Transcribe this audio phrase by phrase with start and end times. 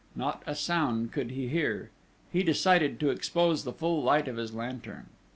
[0.15, 1.91] Not a sound could he hear:
[2.31, 5.09] he decided to expose the full light of his lantern.